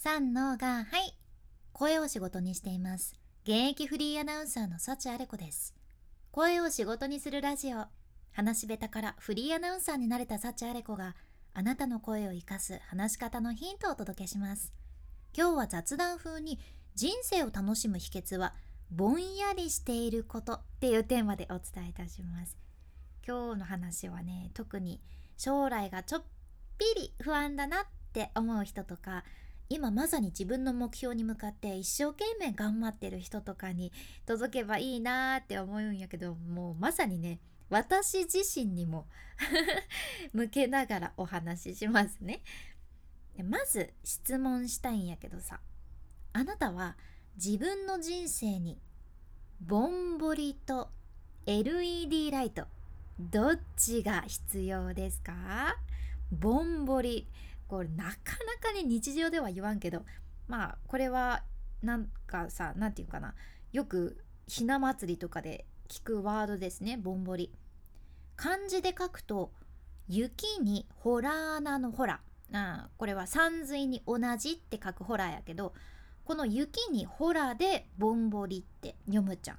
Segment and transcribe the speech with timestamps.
[0.00, 1.12] 三のがはい。
[1.72, 3.16] 声を仕事にしています。
[3.42, 5.74] 現役フリーアナウンサーの幸あれ子です。
[6.30, 7.86] 声を仕事にするラジオ。
[8.30, 11.16] 話し下手からフリーアナウンサーになれた幸あれ子が
[11.52, 14.72] あなたの声を生かす話し方のヒントをお届けします。
[15.36, 16.60] 今日は雑談風に
[16.94, 18.54] 人生を楽しむ秘訣は
[18.92, 22.56] ぼんやりしていることっていうテーマでお伝えいたします。
[23.26, 25.00] 今日の話はね特に
[25.36, 26.22] 将来がちょっ
[26.78, 29.24] ぴり不安だなって思う人とか
[29.70, 33.92] 今まさに自分の目標に向かって一生懸命頑張ってる人とかに
[34.26, 37.38] 届けばいいなーって思うんやけどもうまさにね
[37.68, 39.06] 私自身にも
[40.32, 42.40] 向けながらお話ししますね。
[43.44, 45.60] まず質問したいんやけどさ
[46.32, 46.96] あなたは
[47.36, 48.80] 自分の人生に
[49.60, 50.90] ぼんぼりと
[51.46, 52.66] LED ライト
[53.20, 55.76] どっちが必要ですか？
[56.32, 57.28] ぼんぼり
[57.68, 58.14] これなかな
[58.60, 60.04] かね日常では言わんけど
[60.48, 61.42] まあこれは
[61.82, 63.34] なんかさ何て言うかな
[63.72, 67.52] よくひな祭りとかで聞くワードですねぼんぼり。
[68.36, 69.52] 漢字で書くと
[70.08, 72.20] 雪にホラー穴のホラ
[72.52, 75.74] あこれは山水に同じって書くホラーやけど
[76.24, 79.58] この雪にホラでぼんぼりって読むじゃん。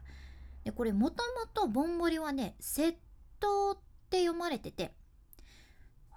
[0.63, 2.95] でこれもともとぼんぼりはね窃
[3.39, 3.77] 盗っ
[4.09, 4.91] て読まれてて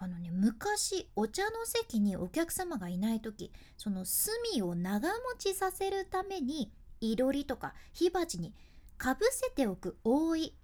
[0.03, 8.53] あのね昔お茶の席にお客様がいない時その炭を長持ちさせるためにいろりとか火鉢に
[8.99, 10.55] かぶせておく覆い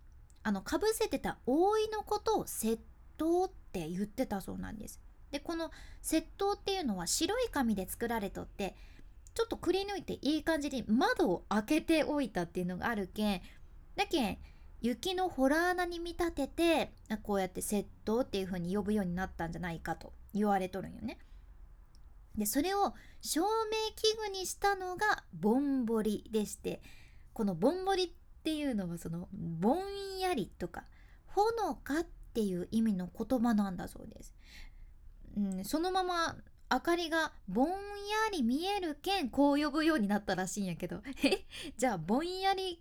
[0.43, 2.81] あのかぶせてた覆いのことを窃
[3.17, 5.01] 盗って言ってたそうなんです。
[5.31, 5.71] でこの
[6.03, 8.75] 窃盗っていうのは白い紙で作られとって
[9.35, 13.43] ちょっとくり抜いていい感じに窓を開けておいたっていうのがあるけん
[13.95, 14.39] だけん
[14.81, 21.19] 雪のホラー穴に見立ててこうやって窃盗っていう風に呼ぶようになったんじゃないかと言われとるんよね。
[22.37, 23.47] でそれを照明
[23.97, 26.81] 器具にしたのがぼんぼりでして
[27.33, 30.85] このぼんぼりっていうのはそのぼんやりとか
[31.27, 34.35] ほのかっていう意味の言葉なんだそうです。
[35.37, 36.37] うん、そのまま
[36.71, 37.75] 明かりがぼんや
[38.33, 41.45] り見えるけんこう呼ぶようになったらしいんやけど え？
[41.77, 42.81] じゃあぼんやり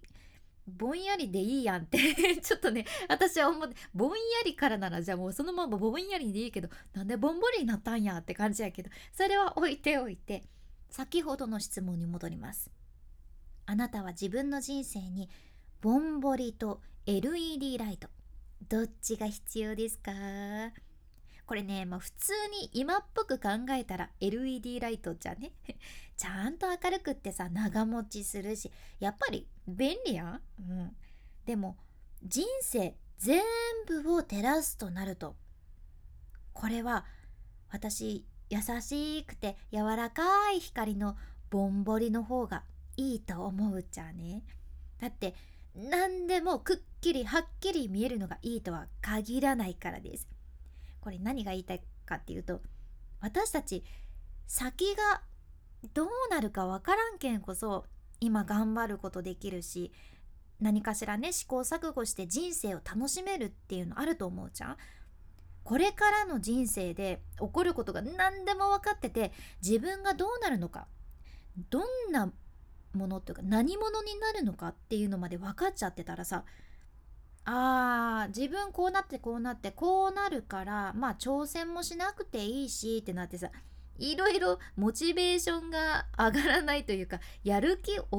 [0.68, 1.98] ぼんやりでいいやんって
[2.42, 10.44] ちょっとね私は思ってぼんやりからならじゃあもうそのままぼんやりでいいけどなんでぼんぼりになったんやって感じやけどそれは置いておいて
[10.90, 12.70] 先ほどの質問に戻ります。
[13.66, 15.30] あなたは自分の人生に
[15.82, 18.08] ぼんぼりと LED ライト
[18.70, 20.12] どっちが必要ですか？
[21.46, 25.52] これね、まあ、普通に今っぽく考えたら LED ライトじゃね？
[26.18, 30.96] ちゃんと明るくってさ長持ちするしやっぱり便利やん、うん、
[31.46, 31.78] でも
[32.24, 33.42] 人生全
[33.88, 35.36] 部を照らすとなると
[36.54, 37.06] これは
[37.70, 41.18] 私優しくて柔らかい光の
[41.50, 42.64] ぼんぼりの方が
[42.96, 44.44] いいと思うじゃね。
[45.00, 45.36] だって
[45.76, 50.28] 何でもくっきりはっきり見えるのがいいとは限らないからです。
[51.02, 52.62] これ何が言いたいかっていうと
[53.20, 53.84] 私たち
[54.48, 55.22] 先が
[55.94, 57.86] どうなるかわからんけんこそ
[58.20, 59.92] 今頑張ることできるし
[60.60, 64.78] 何かしらね試行錯誤して人生を楽しめるっていうのあると思うじゃん。
[65.64, 70.88] これからの人生で起こることが何でも分かってて自分がどうなるのか
[71.70, 72.32] どんな
[72.94, 76.46] ものっていうか何者になるのかっていうのまで分かっちゃってたらさ
[77.44, 83.50] あー自分こうなってこうなってこうなるからまあ挑戦もしなくていいしってなってさ
[83.98, 88.10] いろいろモチベーションが上がらないというかやる気起きな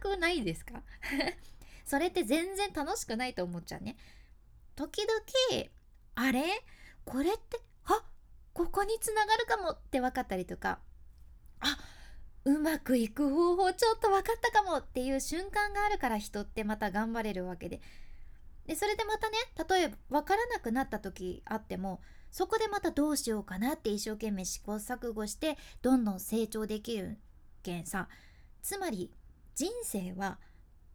[0.00, 0.82] くないですか？
[1.84, 3.96] それって全然楽しくないと思っちゃうね。
[4.76, 5.64] 時々
[6.14, 6.44] あれ？
[7.04, 7.60] これって？
[7.84, 8.04] あ？
[8.52, 10.78] ここにつながるかもって分かったりとか。
[11.60, 11.78] あ？
[12.44, 17.80] うまくいく方法ちょっと分かったかもっていう瞬間があるから人ってまた頑張れるわけで。
[18.66, 19.36] でそれでまたね
[19.68, 22.00] 例えば分からなくなった時あっても
[22.32, 27.18] そこでまたどうしようかなって一生懸命試行錯誤してどんどん成長できる
[27.62, 28.08] けんさ。
[28.62, 29.12] つまり
[29.54, 30.38] 人生は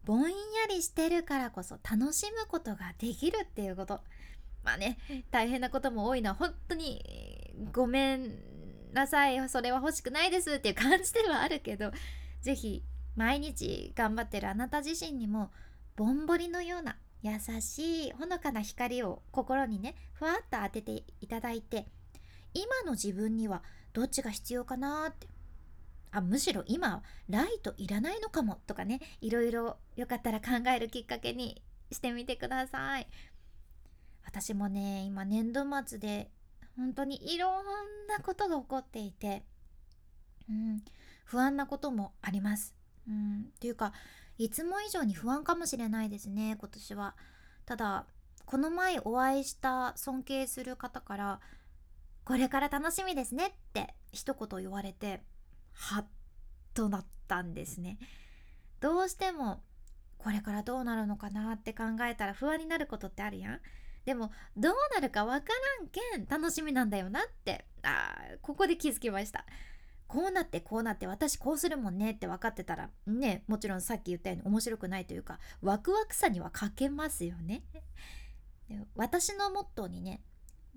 [0.04, 0.28] ぼんや
[0.70, 4.02] りしてるからこそ楽しむことができるっていうこと。
[4.64, 4.98] まあね
[5.30, 6.32] 大変なことも多いの。
[6.32, 8.34] は本当にごめん
[8.92, 9.50] なさい。
[9.50, 11.92] それは欲しくないですっていう感じではあるけど
[12.42, 12.84] 是非
[13.16, 15.52] 毎日頑張ってるあなた自身にも
[15.96, 21.88] ぼんぼりのような優しいほのかな光を心にねふわっと当てていただいて
[22.54, 25.28] 今の自分にはどっちが必要かなって
[26.12, 31.62] あむしろ今ライトいらないのかもとかねいろいろよかったら考えるきっかけに
[31.92, 33.08] してみてください
[34.26, 36.30] 私もね今年度末で
[36.78, 37.66] 本当にいろん
[38.08, 39.44] なことが起こっていて
[40.50, 40.82] うん、
[41.26, 42.74] 不安なこともあります。
[43.08, 43.94] うん、っていうか
[44.38, 47.16] いつも以上に不安かもしれないですね今年は。
[47.66, 48.06] ただ
[48.46, 51.42] この前お会いした尊敬する方から
[52.24, 55.22] 「これから楽しみですね」って一言言われて
[55.74, 56.06] はっ
[56.74, 57.98] となったんですね。
[58.80, 59.64] どうしても
[60.18, 63.62] これからどうなるのかなって考えたら不安になることってあるやん。
[64.06, 65.48] でもどうなるかわか
[65.80, 69.46] らんけん楽しみなんだよなってあここで気づきました
[70.08, 77.64] こうなってこうなって私こうするもんねって分かってたらねもちろんさっき言ったように面白くないというかワクワクさには欠けますよね
[78.96, 80.22] 私のモットーにね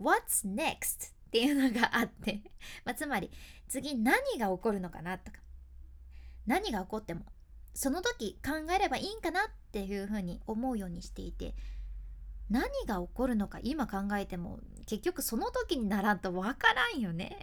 [0.01, 1.13] What's next?
[1.13, 2.41] っていうのがあって
[2.85, 3.31] まあ、つまり
[3.69, 5.39] 次何が起こるのかなとか
[6.47, 7.25] 何が起こっても
[7.73, 11.55] その時考えればいいんかなっていうふうに思うようにしていて
[12.51, 17.39] 何が起こるのか今考えても結局その時にならんとわからんよね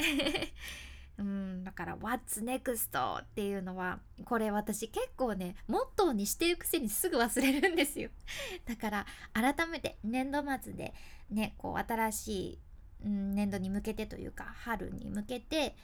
[1.17, 2.91] うんだから「What's next?」
[3.21, 8.09] っていうのはこれ私結構ねモットーにしてるくせにすぐ忘れるんですよ
[8.65, 10.93] だから改めて年度末で
[11.29, 12.59] ねこう新しい、
[13.05, 15.75] うん、年度に向けてというか春に向けて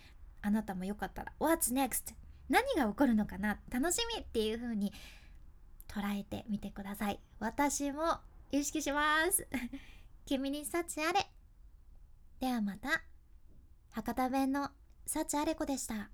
[0.41, 2.13] あなたもよかったら「What's next?」
[2.49, 3.59] 何が起こるのかな？
[3.71, 4.93] 楽しみっていう風に
[5.87, 8.19] 捉えてみてください私も
[8.51, 9.47] 意識します
[10.25, 11.27] 君に幸あれ
[12.39, 13.03] ではまた
[13.91, 14.71] 博多弁の
[15.05, 16.09] 幸あれ子でした。